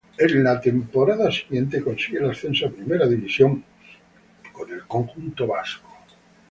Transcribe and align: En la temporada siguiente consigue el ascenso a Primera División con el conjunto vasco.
En 0.17 0.43
la 0.43 0.59
temporada 0.59 1.31
siguiente 1.31 1.79
consigue 1.79 2.17
el 2.17 2.31
ascenso 2.31 2.65
a 2.65 2.71
Primera 2.71 3.05
División 3.05 3.63
con 4.51 4.67
el 4.73 4.81
conjunto 4.87 5.45
vasco. 5.45 5.89